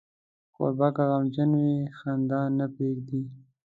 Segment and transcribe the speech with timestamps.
[0.55, 3.21] کوربه که غمجن وي، خندا نه پرېږدي.